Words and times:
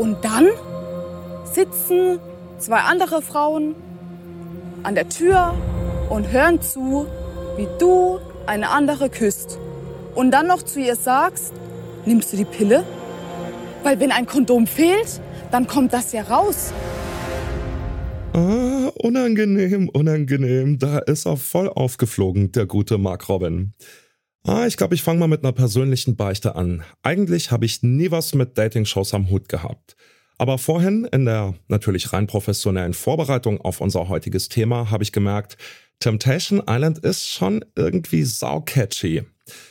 Und 0.00 0.24
dann 0.24 0.48
sitzen 1.44 2.20
zwei 2.58 2.78
andere 2.78 3.20
Frauen 3.20 3.74
an 4.82 4.94
der 4.94 5.10
Tür 5.10 5.54
und 6.08 6.32
hören 6.32 6.62
zu, 6.62 7.06
wie 7.58 7.68
du 7.78 8.18
eine 8.46 8.70
andere 8.70 9.10
küsst. 9.10 9.58
Und 10.14 10.30
dann 10.30 10.46
noch 10.46 10.62
zu 10.62 10.80
ihr 10.80 10.96
sagst, 10.96 11.52
nimmst 12.06 12.32
du 12.32 12.38
die 12.38 12.46
Pille? 12.46 12.82
Weil 13.82 14.00
wenn 14.00 14.10
ein 14.10 14.24
Kondom 14.24 14.66
fehlt, 14.66 15.20
dann 15.50 15.66
kommt 15.66 15.92
das 15.92 16.12
ja 16.12 16.22
raus. 16.22 16.72
Ah, 18.32 18.90
unangenehm, 19.02 19.90
unangenehm. 19.90 20.78
Da 20.78 21.00
ist 21.00 21.26
er 21.26 21.36
voll 21.36 21.68
aufgeflogen, 21.68 22.52
der 22.52 22.64
gute 22.64 22.96
Mark 22.96 23.28
Robin. 23.28 23.74
Ah, 24.44 24.66
ich 24.66 24.76
glaube, 24.76 24.94
ich 24.94 25.02
fange 25.02 25.18
mal 25.18 25.28
mit 25.28 25.44
einer 25.44 25.52
persönlichen 25.52 26.16
Beichte 26.16 26.56
an. 26.56 26.82
Eigentlich 27.02 27.50
habe 27.50 27.66
ich 27.66 27.82
nie 27.82 28.10
was 28.10 28.34
mit 28.34 28.56
Dating-Shows 28.56 29.12
am 29.12 29.30
Hut 29.30 29.48
gehabt. 29.48 29.96
Aber 30.38 30.56
vorhin 30.56 31.04
in 31.04 31.26
der 31.26 31.54
natürlich 31.68 32.14
rein 32.14 32.26
professionellen 32.26 32.94
Vorbereitung 32.94 33.60
auf 33.60 33.82
unser 33.82 34.08
heutiges 34.08 34.48
Thema 34.48 34.90
habe 34.90 35.02
ich 35.02 35.12
gemerkt, 35.12 35.58
Temptation 35.98 36.62
Island 36.66 36.98
ist 37.00 37.28
schon 37.28 37.62
irgendwie 37.76 38.22
saucatchy. 38.22 39.24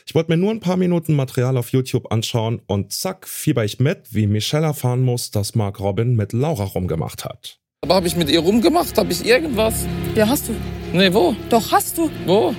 Ich 0.06 0.14
wollte 0.14 0.30
mir 0.30 0.36
nur 0.36 0.52
ein 0.52 0.60
paar 0.60 0.76
Minuten 0.76 1.14
Material 1.14 1.56
auf 1.56 1.72
YouTube 1.72 2.12
anschauen 2.12 2.62
und 2.68 2.92
zack, 2.92 3.26
fieber 3.26 3.64
ich 3.64 3.80
mit, 3.80 4.14
wie 4.14 4.28
Michelle 4.28 4.66
erfahren 4.66 5.02
muss, 5.02 5.32
dass 5.32 5.56
Mark 5.56 5.80
Robin 5.80 6.14
mit 6.14 6.32
Laura 6.32 6.64
rumgemacht 6.64 7.24
hat. 7.24 7.58
Aber 7.82 7.96
habe 7.96 8.06
ich 8.06 8.14
mit 8.14 8.28
ihr 8.28 8.40
rumgemacht? 8.40 8.96
Habe 8.96 9.10
ich 9.10 9.24
irgendwas? 9.24 9.86
Ja, 10.14 10.28
hast 10.28 10.48
du. 10.48 10.54
Nee, 10.92 11.12
wo? 11.12 11.34
Doch, 11.48 11.72
hast 11.72 11.98
du. 11.98 12.10
Wo? 12.26 12.54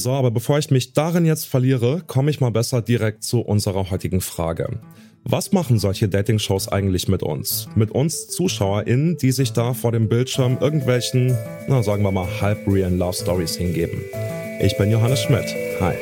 So, 0.00 0.12
aber 0.12 0.30
bevor 0.30 0.58
ich 0.58 0.70
mich 0.70 0.92
darin 0.92 1.24
jetzt 1.24 1.46
verliere, 1.46 2.02
komme 2.06 2.30
ich 2.30 2.40
mal 2.40 2.52
besser 2.52 2.82
direkt 2.82 3.24
zu 3.24 3.40
unserer 3.40 3.90
heutigen 3.90 4.20
Frage. 4.20 4.78
Was 5.24 5.50
machen 5.50 5.80
solche 5.80 6.08
Dating-Shows 6.08 6.68
eigentlich 6.68 7.08
mit 7.08 7.24
uns? 7.24 7.68
Mit 7.74 7.90
uns 7.90 8.28
ZuschauerInnen, 8.28 9.16
die 9.18 9.32
sich 9.32 9.52
da 9.52 9.74
vor 9.74 9.90
dem 9.90 10.08
Bildschirm 10.08 10.58
irgendwelchen, 10.60 11.36
na 11.66 11.82
sagen 11.82 12.04
wir 12.04 12.12
mal, 12.12 12.28
halb-realen 12.40 12.96
Love 12.96 13.14
Stories 13.14 13.56
hingeben. 13.56 14.00
Ich 14.60 14.76
bin 14.78 14.90
Johannes 14.90 15.20
Schmidt. 15.20 15.52
Hi. 15.80 15.94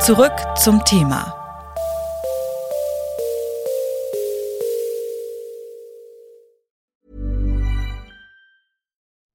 Zurück 0.00 0.32
zum 0.56 0.84
Thema. 0.84 1.43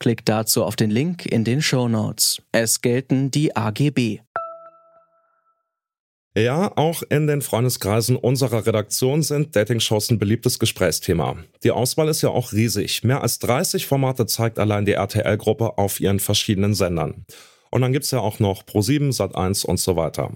Klickt 0.00 0.28
dazu 0.28 0.64
auf 0.64 0.76
den 0.76 0.90
Link 0.90 1.26
in 1.26 1.44
den 1.44 1.60
Show 1.60 1.88
Notes. 1.88 2.40
Es 2.52 2.80
gelten 2.80 3.30
die 3.30 3.56
AGB. 3.56 4.20
Ja, 6.36 6.70
auch 6.76 7.02
in 7.02 7.26
den 7.26 7.42
Freundeskreisen 7.42 8.14
unserer 8.14 8.64
Redaktion 8.64 9.22
sind 9.24 9.56
Dating-Shows 9.56 10.10
ein 10.10 10.20
beliebtes 10.20 10.60
Gesprächsthema. 10.60 11.36
Die 11.64 11.72
Auswahl 11.72 12.08
ist 12.08 12.22
ja 12.22 12.28
auch 12.28 12.52
riesig. 12.52 13.02
Mehr 13.02 13.22
als 13.22 13.40
30 13.40 13.86
Formate 13.86 14.26
zeigt 14.26 14.60
allein 14.60 14.84
die 14.84 14.92
RTL-Gruppe 14.92 15.78
auf 15.78 15.98
ihren 15.98 16.20
verschiedenen 16.20 16.74
Sendern. 16.74 17.24
Und 17.72 17.80
dann 17.80 17.92
gibt's 17.92 18.12
ja 18.12 18.20
auch 18.20 18.38
noch 18.38 18.62
Pro7, 18.62 19.16
Sat1 19.16 19.66
und 19.66 19.80
so 19.80 19.96
weiter. 19.96 20.32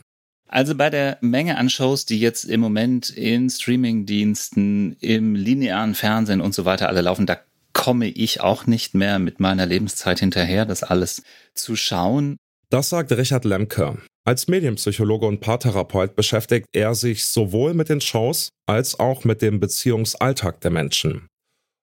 Also 0.49 0.75
bei 0.75 0.91
der 0.91 1.19
Menge 1.21 1.57
an 1.57 1.71
Shows, 1.71 2.05
die 2.05 2.19
jetzt 2.19 2.45
im 2.45 2.61
Moment 2.61 3.09
in 3.11 3.49
Streamingdiensten, 3.49 4.97
im 5.01 5.37
linearen 5.37 5.95
Fernsehen 5.95 6.41
und 6.41 6.53
so 6.53 6.65
weiter 6.65 6.89
alle 6.89 7.03
laufen, 7.03 7.27
da 7.27 7.39
komme 7.73 8.09
ich 8.09 8.41
auch 8.41 8.67
nicht 8.67 8.95
mehr 8.95 9.19
mit 9.19 9.41
meiner 9.41 9.67
Lebenszeit 9.67 10.21
hinterher, 10.21 10.67
das 10.67 10.83
alles 10.83 11.23
zu 11.55 11.77
schauen. 11.77 12.37
Das 12.71 12.89
sagt 12.89 13.13
Richard 13.13 13.45
Lemke. 13.45 13.99
Als 14.25 14.47
Medienpsychologe 14.47 15.27
und 15.27 15.41
Paartherapeut 15.41 16.15
beschäftigt 16.15 16.67
er 16.73 16.95
sich 16.95 17.27
sowohl 17.27 17.75
mit 17.75 17.89
den 17.89 18.01
Shows 18.01 18.51
als 18.67 19.01
auch 19.01 19.25
mit 19.25 19.43
dem 19.43 19.59
Beziehungsalltag 19.59 20.61
der 20.61 20.71
Menschen. 20.71 21.27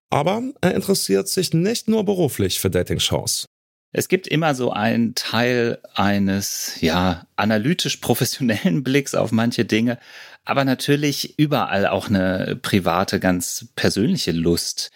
Aber 0.09 0.41
er 0.61 0.73
interessiert 0.73 1.28
sich 1.28 1.53
nicht 1.53 1.88
nur 1.88 2.05
beruflich 2.05 2.59
für 2.59 2.69
Dating-Shows. 2.69 3.45
Es 3.91 4.07
gibt 4.07 4.28
immer 4.28 4.55
so 4.55 4.72
einen 4.72 5.16
Teil 5.16 5.79
eines, 5.95 6.78
ja, 6.79 7.25
analytisch 7.35 7.97
professionellen 7.97 8.83
Blicks 8.83 9.16
auf 9.16 9.31
manche 9.31 9.66
Dinge, 9.66 9.97
aber 10.45 10.63
natürlich 10.63 11.38
überall 11.38 11.88
auch 11.88 12.07
eine 12.07 12.57
private, 12.61 13.19
ganz 13.19 13.67
persönliche 13.75 14.31
Lust 14.31 14.91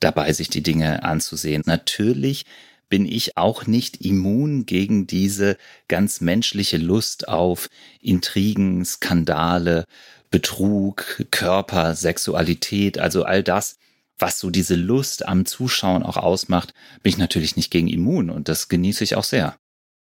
dabei, 0.00 0.32
sich 0.32 0.48
die 0.48 0.62
Dinge 0.62 1.02
anzusehen. 1.02 1.62
Natürlich 1.66 2.44
bin 2.88 3.06
ich 3.06 3.36
auch 3.36 3.66
nicht 3.66 4.04
immun 4.04 4.66
gegen 4.66 5.06
diese 5.06 5.56
ganz 5.88 6.20
menschliche 6.20 6.78
Lust 6.78 7.28
auf 7.28 7.68
Intrigen, 8.00 8.84
Skandale, 8.84 9.84
Betrug, 10.30 11.26
Körper, 11.30 11.94
Sexualität, 11.94 12.98
also 12.98 13.24
all 13.24 13.42
das, 13.42 13.76
was 14.18 14.40
so 14.40 14.50
diese 14.50 14.74
Lust 14.74 15.26
am 15.26 15.46
Zuschauen 15.46 16.02
auch 16.02 16.16
ausmacht, 16.16 16.74
bin 17.02 17.10
ich 17.10 17.18
natürlich 17.18 17.56
nicht 17.56 17.70
gegen 17.70 17.88
immun 17.88 18.30
und 18.30 18.48
das 18.48 18.68
genieße 18.68 19.04
ich 19.04 19.14
auch 19.16 19.24
sehr. 19.24 19.56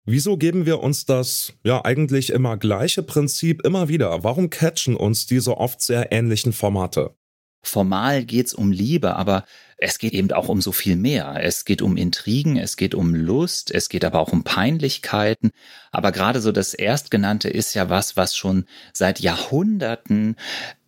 Wieso 0.06 0.38
geben 0.38 0.66
wir 0.66 0.80
uns 0.80 1.06
das 1.06 1.54
ja 1.64 1.86
eigentlich 1.86 2.32
immer 2.32 2.58
gleiche 2.58 3.04
Prinzip 3.04 3.64
immer 3.64 3.90
wieder? 3.90 4.24
Warum 4.24 4.50
catchen 4.50 4.96
uns 4.96 5.28
diese 5.28 5.58
oft 5.58 5.82
sehr 5.82 6.12
ähnlichen 6.12 6.54
Formate? 6.54 7.16
Formal 7.62 8.24
geht's 8.24 8.54
um 8.54 8.72
Liebe, 8.72 9.16
aber 9.16 9.44
es 9.78 9.98
geht 9.98 10.14
eben 10.14 10.32
auch 10.32 10.50
um 10.50 10.62
so 10.62 10.72
viel 10.72 10.96
mehr. 10.96 11.38
Es 11.42 11.66
geht 11.66 11.82
um 11.82 11.98
Intrigen, 11.98 12.58
es 12.58 12.78
geht 12.78 12.96
um 12.96 13.16
Lust, 13.16 13.72
es 13.72 13.90
geht 13.90 14.04
aber 14.06 14.20
auch 14.20 14.32
um 14.32 14.44
Peinlichkeiten. 14.44 15.52
Aber 15.92 16.12
gerade 16.12 16.42
so 16.42 16.52
das 16.52 16.74
Erstgenannte 16.74 17.50
ist 17.50 17.74
ja 17.74 17.90
was, 17.90 18.18
was 18.18 18.36
schon 18.36 18.66
seit 18.94 19.20
Jahrhunderten 19.20 20.36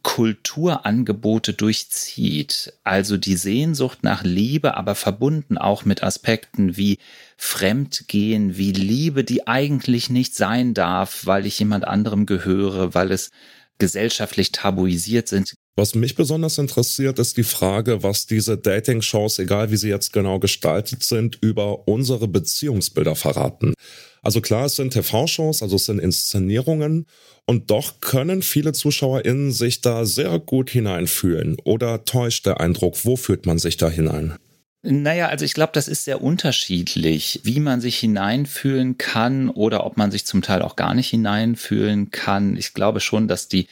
Kulturangebote 0.03 1.53
durchzieht. 1.53 2.73
Also 2.83 3.17
die 3.17 3.35
Sehnsucht 3.35 4.03
nach 4.03 4.23
Liebe, 4.23 4.75
aber 4.75 4.95
verbunden 4.95 5.57
auch 5.57 5.85
mit 5.85 6.03
Aspekten 6.03 6.75
wie 6.75 6.97
Fremdgehen, 7.37 8.57
wie 8.57 8.71
Liebe, 8.71 9.23
die 9.23 9.47
eigentlich 9.47 10.09
nicht 10.09 10.35
sein 10.35 10.73
darf, 10.73 11.25
weil 11.25 11.45
ich 11.45 11.59
jemand 11.59 11.85
anderem 11.85 12.25
gehöre, 12.25 12.93
weil 12.93 13.11
es 13.11 13.31
gesellschaftlich 13.77 14.51
tabuisiert 14.51 15.27
sind. 15.27 15.55
Was 15.77 15.95
mich 15.95 16.15
besonders 16.15 16.57
interessiert, 16.57 17.17
ist 17.17 17.37
die 17.37 17.43
Frage, 17.43 18.03
was 18.03 18.25
diese 18.25 18.57
Dating-Shows, 18.57 19.39
egal 19.39 19.71
wie 19.71 19.77
sie 19.77 19.87
jetzt 19.87 20.11
genau 20.11 20.37
gestaltet 20.39 21.03
sind, 21.03 21.37
über 21.41 21.87
unsere 21.87 22.27
Beziehungsbilder 22.27 23.15
verraten. 23.15 23.73
Also 24.21 24.41
klar, 24.41 24.65
es 24.65 24.75
sind 24.75 24.91
TV-Shows, 24.93 25.63
also 25.63 25.77
es 25.77 25.85
sind 25.85 25.99
Inszenierungen 25.99 27.07
und 27.45 27.71
doch 27.71 28.01
können 28.01 28.41
viele 28.41 28.73
ZuschauerInnen 28.73 29.51
sich 29.51 29.81
da 29.81 30.05
sehr 30.05 30.39
gut 30.39 30.69
hineinfühlen. 30.69 31.57
Oder 31.63 32.03
täuscht 32.03 32.45
der 32.45 32.59
Eindruck, 32.59 33.03
wo 33.05 33.15
fühlt 33.15 33.45
man 33.45 33.57
sich 33.57 33.77
da 33.77 33.89
hinein? 33.89 34.35
Naja, 34.83 35.27
also 35.27 35.45
ich 35.45 35.53
glaube, 35.53 35.71
das 35.73 35.87
ist 35.87 36.05
sehr 36.05 36.21
unterschiedlich, 36.21 37.39
wie 37.43 37.59
man 37.59 37.81
sich 37.81 37.99
hineinfühlen 37.99 38.97
kann 38.97 39.49
oder 39.49 39.85
ob 39.85 39.95
man 39.95 40.11
sich 40.11 40.25
zum 40.25 40.41
Teil 40.41 40.63
auch 40.63 40.75
gar 40.75 40.95
nicht 40.95 41.09
hineinfühlen 41.09 42.09
kann. 42.09 42.57
Ich 42.57 42.73
glaube 42.73 42.99
schon, 42.99 43.27
dass 43.27 43.47
die 43.47 43.67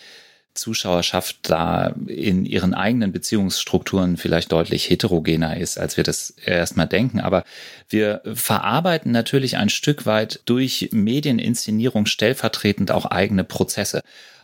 Zuschauerschaft 0.53 1.37
da 1.43 1.95
in 2.07 2.45
ihren 2.45 2.73
eigenen 2.73 3.11
Beziehungsstrukturen 3.11 4.17
vielleicht 4.17 4.51
deutlich 4.51 4.89
heterogener 4.89 5.57
ist, 5.57 5.77
als 5.77 5.97
wir 5.97 6.03
das 6.03 6.31
erstmal 6.31 6.87
denken. 6.87 7.19
Aber 7.19 7.43
wir 7.87 8.21
verarbeiten 8.33 9.11
natürlich 9.11 9.57
ein 9.57 9.69
Stück 9.69 10.05
weit 10.05 10.41
durch 10.45 10.89
Medieninszenierung 10.91 12.05
stellvertretend 12.05 12.91
auch 12.91 13.05
eigene 13.05 13.43
Prozesse. 13.43 14.01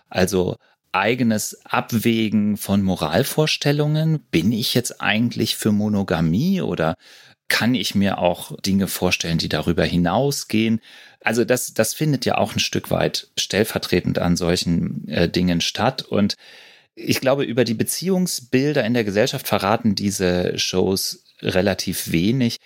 Also 0.09 0.55
eigenes 0.95 1.65
Abwägen 1.65 2.55
von 2.55 2.81
Moralvorstellungen. 2.81 4.19
Bin 4.31 4.51
ich 4.51 4.73
jetzt 4.73 5.01
eigentlich 5.01 5.57
für 5.57 5.73
Monogamie 5.73 6.61
oder 6.61 6.95
kann 7.47 7.75
ich 7.75 7.93
mir 7.93 8.17
auch 8.17 8.55
Dinge 8.61 8.87
vorstellen, 8.87 9.37
die 9.37 9.49
darüber 9.49 9.83
hinausgehen? 9.83 10.79
Also 11.25 11.43
das, 11.43 11.73
das 11.73 11.95
findet 11.95 12.25
ja 12.25 12.37
auch 12.37 12.55
ein 12.55 12.59
Stück 12.59 12.91
weit 12.91 13.29
stellvertretend 13.37 14.19
an 14.19 14.37
solchen 14.37 15.07
äh, 15.07 15.27
Dingen 15.27 15.59
statt. 15.59 16.03
Und 16.03 16.35
ich 16.93 17.19
glaube, 17.19 17.43
über 17.43 17.63
die 17.63 17.73
Beziehungsbilder 17.73 18.85
in 18.85 18.93
der 18.93 19.03
Gesellschaft 19.03 19.47
verraten 19.47 19.95
diese 19.95 20.57
Shows 20.59 21.23
relativ 21.41 22.11
wenig, 22.11 22.57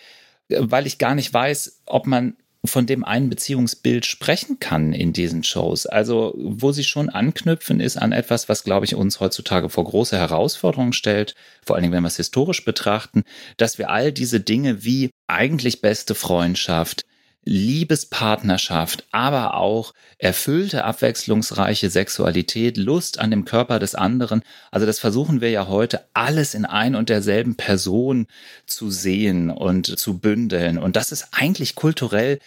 weil 0.50 0.88
ich 0.88 0.98
gar 0.98 1.16
nicht 1.16 1.34
weiß, 1.34 1.84
ob 1.86 2.06
man 2.06 2.36
von 2.66 2.86
dem 2.86 3.06
ein 3.06 3.30
Beziehungsbild 3.30 4.06
sprechen 4.06 4.60
kann 4.60 4.92
in 4.92 5.14
diesen 5.14 5.44
Shows. 5.44 5.86
Also, 5.86 6.34
wo 6.38 6.74
sie 6.74 6.84
schon 6.84 7.08
anknüpfen, 7.08 7.80
ist 7.80 7.96
an 7.96 8.12
etwas, 8.12 8.50
was, 8.50 8.66
glaube 8.66 8.86
ich, 8.86 8.96
uns 8.96 9.22
heutzutage 9.22 9.70
vor 9.70 9.86
große 9.86 10.18
Herausforderungen 10.18 10.92
stellt, 10.92 11.36
vor 11.66 11.76
allen 11.78 11.84
Dingen, 11.84 11.94
wenn 11.94 12.04
wir 12.04 12.10
es 12.10 12.18
historisch 12.18 12.66
betrachten, 12.66 13.24
dass 13.56 13.78
wir 13.78 13.90
all 13.90 14.12
diese 14.12 14.42
Dinge 14.42 14.84
wie 14.84 15.12
eigentlich 15.28 15.80
beste 15.80 16.16
Freundschaft, 16.16 17.06
Liebespartnerschaft, 17.46 19.08
aber 19.12 19.56
auch 19.56 19.94
erfüllte, 20.18 20.84
abwechslungsreiche 20.84 21.90
Sexualität, 21.90 22.78
Lust 22.78 23.20
an 23.20 23.32
dem 23.32 23.46
Körper 23.46 23.80
des 23.80 23.96
anderen. 23.96 24.42
Also 24.72 24.86
das 24.86 25.00
versuchen 25.00 25.42
wir 25.42 25.50
ja 25.50 25.68
heute 25.68 26.06
alles 26.14 26.54
in 26.54 26.66
ein 26.66 26.96
und 26.96 27.10
derselben 27.10 27.56
Person 27.56 28.28
zu 28.66 28.92
sehen 28.92 29.50
und 29.50 29.98
zu 29.98 30.20
bündeln. 30.20 30.78
Und 30.78 30.96
das 30.96 31.12
ist 31.12 31.30
eigentlich 31.32 31.76
kulturell 31.76 32.40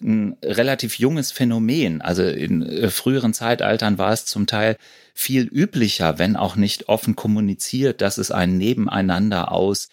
ein 0.00 0.36
relativ 0.42 0.98
junges 0.98 1.32
Phänomen. 1.32 2.00
Also 2.02 2.22
in 2.22 2.62
äh, 2.62 2.90
früheren 2.90 3.32
Zeitaltern 3.32 3.98
war 3.98 4.12
es 4.12 4.26
zum 4.26 4.46
Teil 4.46 4.76
viel 5.14 5.44
üblicher, 5.44 6.18
wenn 6.18 6.36
auch 6.36 6.56
nicht 6.56 6.88
offen 6.88 7.16
kommuniziert, 7.16 8.02
dass 8.02 8.18
es 8.18 8.30
ein 8.30 8.58
Nebeneinander 8.58 9.52
aus 9.52 9.88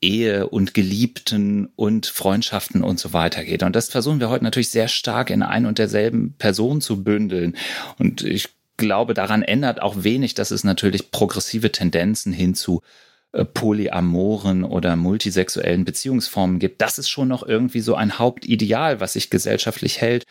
Ehe 0.00 0.48
und 0.48 0.74
Geliebten 0.74 1.68
und 1.76 2.06
Freundschaften 2.06 2.82
und 2.82 2.98
so 2.98 3.12
weiter 3.12 3.44
geht. 3.44 3.62
Und 3.62 3.74
das 3.74 3.88
versuchen 3.88 4.20
wir 4.20 4.28
heute 4.28 4.44
natürlich 4.44 4.70
sehr 4.70 4.88
stark 4.88 5.30
in 5.30 5.42
ein 5.42 5.66
und 5.66 5.78
derselben 5.78 6.34
Person 6.38 6.80
zu 6.80 7.02
bündeln. 7.02 7.56
Und 7.98 8.22
ich 8.22 8.48
glaube, 8.76 9.14
daran 9.14 9.42
ändert 9.42 9.80
auch 9.80 10.04
wenig, 10.04 10.34
dass 10.34 10.50
es 10.50 10.64
natürlich 10.64 11.10
progressive 11.10 11.72
Tendenzen 11.72 12.32
hin 12.32 12.54
zu 12.54 12.82
äh, 13.32 13.44
polyamoren 13.44 14.64
oder 14.64 14.96
multisexuellen 14.96 15.84
Beziehungsformen 15.84 16.58
gibt. 16.58 16.80
Das 16.80 16.98
ist 16.98 17.08
schon 17.08 17.28
noch 17.28 17.42
irgendwie 17.42 17.80
so 17.80 17.94
ein 17.94 18.18
Hauptideal, 18.18 19.00
was 19.00 19.14
sich 19.14 19.30
gesellschaftlich 19.30 20.00
hält. 20.00 20.24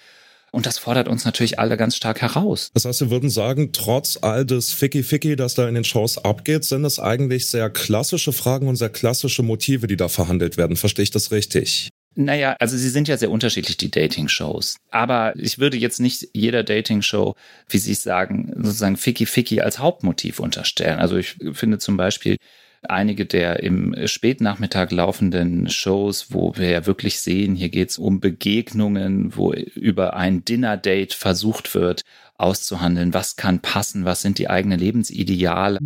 Und 0.54 0.68
das 0.68 0.78
fordert 0.78 1.08
uns 1.08 1.26
natürlich 1.26 1.58
alle 1.58 1.78
ganz 1.78 1.96
stark 1.96 2.22
heraus. 2.22 2.70
Das 2.76 2.86
heißt, 2.86 3.02
wir 3.02 3.10
würden 3.10 3.32
sagen, 3.32 3.72
trotz 3.74 4.20
all 4.22 4.46
des 4.46 4.72
Ficky-Ficky, 4.72 5.36
das 5.36 5.56
da 5.56 5.68
in 5.68 5.74
den 5.74 5.84
Shows 5.84 6.20
abgeht, 6.20 6.64
sind 6.64 6.86
es 6.86 7.00
eigentlich 7.00 7.48
sehr 7.48 7.72
klassische 7.72 8.32
Fragen 8.32 8.68
und 8.68 8.76
sehr 8.76 8.90
klassische 8.90 9.42
Motive, 9.42 9.88
die 9.88 9.98
da 9.98 10.10
verhandelt 10.10 10.56
werden. 10.56 10.78
Verstehe 10.78 11.04
ich 11.04 11.12
das 11.12 11.32
richtig? 11.32 11.90
Naja, 12.14 12.56
also 12.60 12.78
sie 12.78 12.90
sind 12.90 13.08
ja 13.08 13.18
sehr 13.18 13.32
unterschiedlich, 13.32 13.78
die 13.78 13.90
Dating-Shows. 13.90 14.76
Aber 14.92 15.34
ich 15.36 15.58
würde 15.58 15.78
jetzt 15.78 16.00
nicht 16.00 16.28
jeder 16.34 16.64
Dating-Show, 16.64 17.34
wie 17.68 17.78
Sie 17.80 17.96
sagen, 17.96 18.54
sozusagen 18.56 18.98
Ficky-Ficky 18.98 19.62
als 19.62 19.80
Hauptmotiv 19.80 20.40
unterstellen. 20.40 21.00
Also 21.00 21.18
ich 21.18 21.36
finde 21.54 21.80
zum 21.80 21.98
Beispiel 21.98 22.38
einige 22.90 23.26
der 23.26 23.62
im 23.62 23.96
Spätnachmittag 24.06 24.92
laufenden 24.92 25.70
Shows, 25.70 26.28
wo 26.30 26.54
wir 26.56 26.70
ja 26.70 26.86
wirklich 26.86 27.20
sehen, 27.20 27.56
hier 27.56 27.70
geht 27.70 27.90
es 27.90 27.98
um 27.98 28.20
Begegnungen, 28.20 29.36
wo 29.36 29.54
über 29.54 30.16
ein 30.16 30.46
Dinner-Date 30.46 31.14
versucht 31.14 31.76
wird 31.76 32.02
auszuhandeln, 32.38 33.14
was 33.14 33.36
kann 33.36 33.60
passen, 33.60 34.06
was 34.06 34.22
sind 34.22 34.38
die 34.38 34.50
eigenen 34.50 34.80
Lebensideale. 34.80 35.80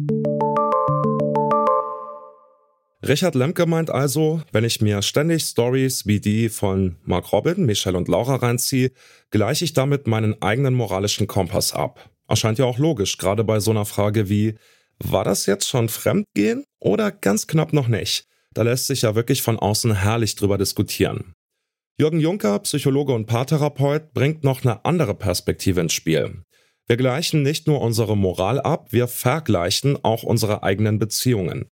Richard 3.07 3.35
Lemke 3.35 3.65
meint 3.67 3.89
also, 3.89 4.41
wenn 4.51 4.63
ich 4.63 4.81
mir 4.81 5.01
ständig 5.01 5.43
Stories 5.43 6.07
wie 6.07 6.19
die 6.19 6.49
von 6.49 6.97
Mark 7.03 7.31
Robin, 7.31 7.65
Michelle 7.65 7.97
und 7.97 8.07
Laura 8.07 8.35
reinziehe, 8.35 8.91
gleiche 9.29 9.65
ich 9.65 9.73
damit 9.73 10.07
meinen 10.07 10.41
eigenen 10.41 10.73
moralischen 10.73 11.27
Kompass 11.27 11.73
ab. 11.73 12.09
Erscheint 12.27 12.57
ja 12.57 12.65
auch 12.65 12.79
logisch, 12.79 13.17
gerade 13.17 13.43
bei 13.43 13.59
so 13.59 13.71
einer 13.71 13.85
Frage 13.85 14.29
wie, 14.29 14.55
war 14.99 15.23
das 15.23 15.45
jetzt 15.45 15.69
schon 15.69 15.89
Fremdgehen 15.89 16.65
oder 16.79 17.11
ganz 17.11 17.47
knapp 17.47 17.73
noch 17.73 17.87
nicht? 17.87 18.27
Da 18.53 18.63
lässt 18.63 18.87
sich 18.87 19.03
ja 19.03 19.15
wirklich 19.15 19.41
von 19.41 19.59
außen 19.59 19.93
herrlich 19.93 20.35
drüber 20.35 20.57
diskutieren. 20.57 21.33
Jürgen 21.99 22.19
Juncker, 22.19 22.59
Psychologe 22.59 23.13
und 23.13 23.25
Paartherapeut, 23.25 24.13
bringt 24.13 24.43
noch 24.43 24.63
eine 24.63 24.85
andere 24.85 25.15
Perspektive 25.15 25.81
ins 25.81 25.93
Spiel. 25.93 26.43
Wir 26.87 26.95
gleichen 26.95 27.41
nicht 27.41 27.67
nur 27.67 27.81
unsere 27.81 28.15
Moral 28.15 28.61
ab, 28.61 28.93
wir 28.93 29.07
vergleichen 29.07 29.97
auch 30.03 30.23
unsere 30.23 30.63
eigenen 30.63 30.99
Beziehungen. 30.99 31.69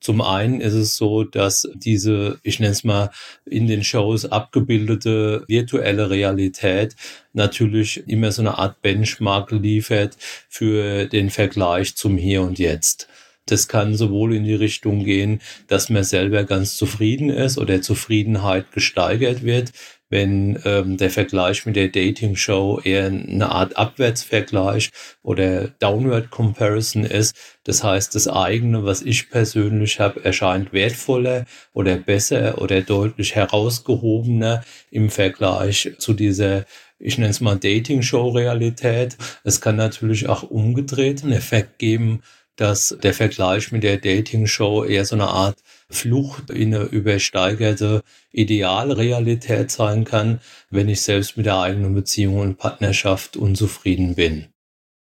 Zum 0.00 0.22
einen 0.22 0.60
ist 0.62 0.72
es 0.72 0.96
so, 0.96 1.24
dass 1.24 1.68
diese, 1.74 2.38
ich 2.42 2.58
nenne 2.58 2.72
es 2.72 2.84
mal, 2.84 3.10
in 3.44 3.66
den 3.66 3.84
Shows 3.84 4.24
abgebildete 4.24 5.44
virtuelle 5.46 6.08
Realität 6.08 6.96
natürlich 7.34 8.08
immer 8.08 8.32
so 8.32 8.40
eine 8.40 8.56
Art 8.56 8.80
Benchmark 8.80 9.50
liefert 9.50 10.16
für 10.48 11.06
den 11.06 11.28
Vergleich 11.28 11.96
zum 11.96 12.16
Hier 12.16 12.40
und 12.40 12.58
Jetzt. 12.58 13.08
Das 13.50 13.68
kann 13.68 13.96
sowohl 13.96 14.34
in 14.34 14.44
die 14.44 14.54
Richtung 14.54 15.04
gehen, 15.04 15.40
dass 15.66 15.90
man 15.90 16.04
selber 16.04 16.44
ganz 16.44 16.76
zufrieden 16.76 17.30
ist 17.30 17.58
oder 17.58 17.82
Zufriedenheit 17.82 18.72
gesteigert 18.72 19.42
wird, 19.42 19.72
wenn 20.10 20.58
ähm, 20.64 20.96
der 20.96 21.10
Vergleich 21.10 21.64
mit 21.66 21.76
der 21.76 21.88
Dating-Show 21.88 22.80
eher 22.82 23.06
eine 23.06 23.50
Art 23.50 23.76
Abwärtsvergleich 23.76 24.90
oder 25.22 25.68
Downward 25.78 26.30
Comparison 26.30 27.04
ist. 27.04 27.36
Das 27.64 27.84
heißt, 27.84 28.14
das 28.14 28.26
eigene, 28.26 28.84
was 28.84 29.02
ich 29.02 29.30
persönlich 29.30 30.00
habe, 30.00 30.24
erscheint 30.24 30.72
wertvoller 30.72 31.46
oder 31.72 31.96
besser 31.96 32.60
oder 32.60 32.82
deutlich 32.82 33.36
herausgehobener 33.36 34.64
im 34.90 35.10
Vergleich 35.10 35.92
zu 35.98 36.12
dieser 36.12 36.64
ich 37.02 37.16
nenne 37.16 37.30
es 37.30 37.40
mal 37.40 37.56
Dating-Show-Realität. 37.56 39.16
Es 39.42 39.62
kann 39.62 39.76
natürlich 39.76 40.28
auch 40.28 40.42
umgedreht 40.42 41.22
einen 41.22 41.32
Effekt 41.32 41.78
geben, 41.78 42.20
dass 42.56 42.96
der 43.02 43.14
Vergleich 43.14 43.72
mit 43.72 43.82
der 43.82 43.96
Dating-Show 43.96 44.84
eher 44.84 45.04
so 45.04 45.14
eine 45.14 45.28
Art 45.28 45.58
Flucht 45.88 46.50
in 46.50 46.74
eine 46.74 46.84
übersteigerte 46.84 48.02
Idealrealität 48.32 49.70
sein 49.70 50.04
kann, 50.04 50.40
wenn 50.70 50.88
ich 50.88 51.00
selbst 51.00 51.36
mit 51.36 51.46
der 51.46 51.58
eigenen 51.58 51.94
Beziehung 51.94 52.38
und 52.38 52.58
Partnerschaft 52.58 53.36
unzufrieden 53.36 54.14
bin. 54.14 54.48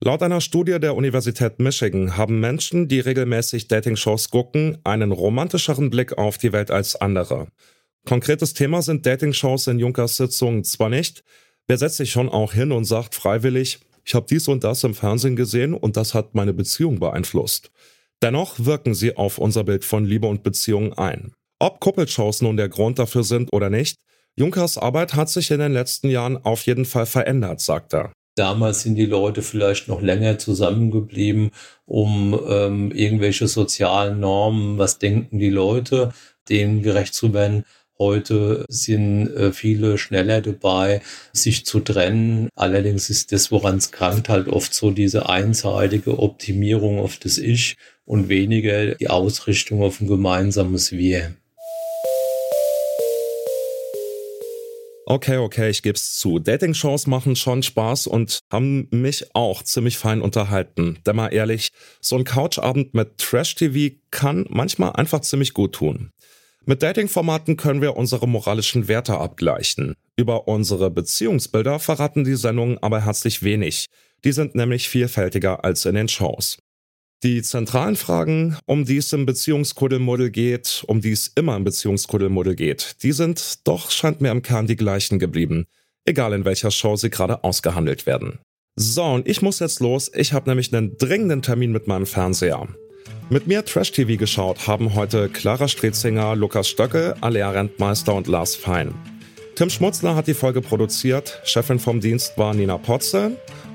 Laut 0.02 0.24
einer 0.24 0.40
Studie 0.40 0.80
der 0.80 0.96
Universität 0.96 1.60
Michigan 1.60 2.16
haben 2.16 2.40
Menschen, 2.40 2.88
die 2.88 3.02
regelmäßig 3.02 3.68
Dating-Shows 3.68 4.30
gucken, 4.30 4.78
einen 4.86 5.12
romantischeren 5.12 5.90
Blick 5.90 6.18
auf 6.18 6.38
die 6.38 6.54
Welt 6.54 6.72
als 6.72 6.96
andere. 6.96 7.50
Konkretes 8.06 8.54
Thema 8.54 8.82
sind 8.82 9.06
Dating-Shows 9.06 9.68
in 9.68 9.80
Junkers 9.80 10.16
Sitzungen 10.16 10.64
zwar 10.64 10.88
nicht, 10.88 11.26
wer 11.68 11.78
setzt 11.78 11.98
sich 11.98 12.12
schon 12.12 12.30
auch 12.30 12.54
hin 12.54 12.72
und 12.72 12.86
sagt 12.86 13.14
freiwillig, 13.14 13.80
ich 14.06 14.16
habe 14.16 14.26
dies 14.30 14.48
und 14.48 14.64
das 14.64 14.84
im 14.84 14.94
Fernsehen 14.94 15.36
gesehen 15.36 15.74
und 15.74 15.98
das 15.98 16.14
hat 16.14 16.36
meine 16.36 16.54
Beziehung 16.54 17.00
beeinflusst. 17.00 17.72
Dennoch 18.22 18.56
wirken 18.60 18.94
sie 18.94 19.16
auf 19.16 19.38
unser 19.38 19.64
Bild 19.64 19.86
von 19.86 20.06
Liebe 20.06 20.28
und 20.28 20.44
Beziehung 20.44 20.94
ein. 20.94 21.34
Ob 21.60 21.80
Kuppelshows 21.80 22.42
nun 22.42 22.58
der 22.58 22.70
Grund 22.70 23.00
dafür 23.00 23.24
sind 23.24 23.54
oder 23.54 23.70
nicht, 23.70 23.96
Junkers 24.36 24.78
Arbeit 24.78 25.16
hat 25.16 25.30
sich 25.30 25.52
in 25.52 25.60
den 25.60 25.74
letzten 25.74 26.10
Jahren 26.10 26.38
auf 26.38 26.66
jeden 26.66 26.86
Fall 26.86 27.06
verändert, 27.06 27.60
sagt 27.60 27.94
er. 27.94 28.14
Damals 28.36 28.84
sind 28.84 28.96
die 28.96 29.06
Leute 29.06 29.42
vielleicht 29.42 29.90
noch 29.90 30.02
länger 30.02 30.38
zusammengeblieben, 30.38 31.52
um 31.86 32.40
ähm, 32.48 32.92
irgendwelche 32.92 33.50
sozialen 33.50 34.22
Normen, 34.22 34.78
was 34.78 34.98
denken 34.98 35.40
die 35.40 35.50
Leute, 35.50 36.14
denen 36.48 36.82
gerecht 36.82 37.14
zu 37.14 37.34
werden. 37.34 37.66
Heute 38.02 38.64
sind 38.70 39.28
äh, 39.36 39.52
viele 39.52 39.98
schneller 39.98 40.40
dabei, 40.40 41.02
sich 41.34 41.66
zu 41.66 41.82
trennen. 41.82 42.48
Allerdings 42.56 43.10
ist 43.10 43.34
das, 43.34 43.52
woran 43.52 43.76
es 43.76 43.92
krankt, 43.92 44.30
halt 44.30 44.48
oft 44.48 44.74
so 44.74 44.92
diese 44.92 45.28
einseitige 45.28 46.18
Optimierung 46.18 47.00
auf 47.00 47.18
das 47.18 47.38
Ich 47.38 47.76
und 48.06 48.30
weniger 48.30 48.96
die 48.96 49.10
Ausrichtung 49.10 49.84
auf 49.84 50.00
ein 50.00 50.08
gemeinsames 50.08 50.94
Wir. 50.94 51.36
Okay, 55.06 55.38
okay, 55.38 55.70
ich 55.70 55.82
geb's 55.82 56.20
zu. 56.20 56.40
Dating-Shows 56.40 57.08
machen 57.08 57.36
schon 57.36 57.64
Spaß 57.64 58.08
und 58.08 58.40
haben 58.50 58.88
mich 58.92 59.36
auch 59.36 59.62
ziemlich 59.64 59.98
fein 59.98 60.22
unterhalten. 60.22 61.00
Denn 61.06 61.16
mal 61.18 61.30
ehrlich, 61.30 61.70
so 62.00 62.16
ein 62.16 62.24
Couchabend 62.24 62.94
mit 62.94 63.18
Trash-TV 63.18 63.96
kann 64.12 64.46
manchmal 64.50 64.92
einfach 64.94 65.20
ziemlich 65.20 65.54
gut 65.54 65.74
tun. 65.74 66.12
Mit 66.66 66.84
Dating-Formaten 66.84 67.58
können 67.58 67.82
wir 67.82 67.96
unsere 67.98 68.28
moralischen 68.28 68.88
Werte 68.88 69.18
abgleichen. 69.18 69.96
Über 70.18 70.48
unsere 70.48 70.92
Beziehungsbilder 70.92 71.80
verraten 71.80 72.24
die 72.24 72.36
Sendungen 72.36 72.78
aber 72.80 73.06
herzlich 73.06 73.44
wenig. 73.44 73.86
Die 74.24 74.34
sind 74.34 74.56
nämlich 74.56 74.90
vielfältiger 74.90 75.64
als 75.64 75.86
in 75.86 75.96
den 75.96 76.10
Shows. 76.10 76.58
Die 77.24 77.42
zentralen 77.42 77.96
Fragen, 77.96 78.58
um 78.66 78.86
die 78.86 78.98
es 78.98 79.12
im 79.12 79.26
Beziehungskuddelmuddel 79.26 80.30
geht, 80.30 80.84
um 80.88 81.02
die 81.02 81.12
es 81.12 81.28
immer 81.36 81.56
im 81.58 81.66
Beziehungskuddelmuddel 81.66 82.56
geht, 82.56 83.04
die 83.04 83.12
sind 83.12 83.68
doch, 83.68 83.92
scheint 83.92 84.22
mir 84.22 84.32
im 84.32 84.42
Kern 84.42 84.68
die 84.68 84.78
gleichen 84.78 85.20
geblieben. 85.20 85.66
Egal 86.06 86.34
in 86.34 86.46
welcher 86.46 86.72
Show 86.72 86.96
sie 86.96 87.10
gerade 87.10 87.44
ausgehandelt 87.44 88.06
werden. 88.06 88.40
So, 88.78 89.04
und 89.04 89.28
ich 89.28 89.42
muss 89.42 89.60
jetzt 89.60 89.82
los. 89.82 90.10
Ich 90.14 90.32
habe 90.32 90.50
nämlich 90.50 90.74
einen 90.74 90.98
dringenden 90.98 91.42
Termin 91.42 91.74
mit 91.74 91.88
meinem 91.88 92.06
Fernseher. 92.06 92.70
Mit 93.32 93.46
mir 93.46 93.64
Trash 93.64 93.92
TV 93.92 94.18
geschaut 94.18 94.68
haben 94.68 94.96
heute 94.96 95.30
Clara 95.30 95.68
Strezinger, 95.68 96.36
Lukas 96.36 96.68
Stöcke, 96.68 97.16
Alea 97.22 97.52
Rentmeister 97.52 98.16
und 98.16 98.26
Lars 98.26 98.56
Fein. 98.56 98.96
Tim 99.54 99.70
Schmutzler 99.70 100.16
hat 100.16 100.26
die 100.26 100.34
Folge 100.34 100.62
produziert, 100.62 101.40
Chefin 101.44 101.78
vom 101.78 102.00
Dienst 102.00 102.40
war 102.40 102.56
Nina 102.56 102.80
Potze 102.80 103.34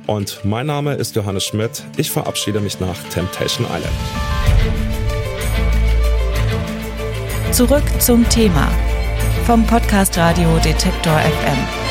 und 0.09 0.41
mein 0.45 0.67
Name 0.67 0.95
ist 0.95 1.15
Johannes 1.15 1.45
Schmidt. 1.45 1.85
Ich 1.97 2.11
verabschiede 2.11 2.59
mich 2.59 2.81
nach 2.81 3.01
Temptation 3.11 3.65
Island. 3.67 3.95
Zurück 7.53 7.85
zum 8.01 8.29
Thema 8.29 8.69
vom 9.47 9.65
Podcast 9.69 10.19
Radio 10.19 10.59
Detektor 10.65 11.17
FM. 11.21 11.84